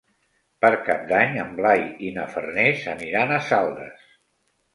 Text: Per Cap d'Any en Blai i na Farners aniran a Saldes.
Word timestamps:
Per 0.63 0.69
Cap 0.87 1.03
d'Any 1.11 1.37
en 1.43 1.51
Blai 1.59 1.83
i 2.07 2.09
na 2.15 2.25
Farners 2.37 2.83
aniran 2.95 3.37
a 3.37 3.39
Saldes. 3.53 4.11